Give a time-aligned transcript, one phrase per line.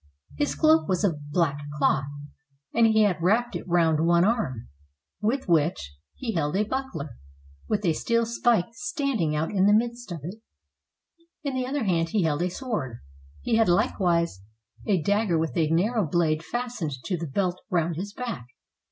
[0.35, 2.05] His cloak was of black cloth;
[2.73, 4.67] and he had wrapped it round one arm,
[5.21, 7.17] with which 525 SPAIN he held a buckler,
[7.67, 10.41] with a steel spike standing out in the midst of it.
[11.43, 12.97] In the other hand he held a sword.
[13.41, 14.41] He had likewise
[14.87, 18.47] a dagger with a narrow blade fastened to the belt round his back.